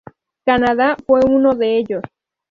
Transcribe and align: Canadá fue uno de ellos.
Canadá 0.47 0.97
fue 1.05 1.19
uno 1.23 1.53
de 1.53 1.77
ellos. 1.77 2.01